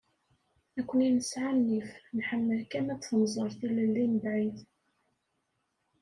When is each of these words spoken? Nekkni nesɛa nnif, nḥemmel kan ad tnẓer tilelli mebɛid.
Nekkni 0.75 1.07
nesɛa 1.17 1.51
nnif, 1.57 1.89
nḥemmel 2.17 2.61
kan 2.71 2.91
ad 2.93 2.99
tnẓer 3.01 3.51
tilelli 3.59 4.05
mebɛid. 4.11 4.57